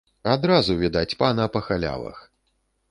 [0.35, 2.17] Адразу відаць пана па халявах.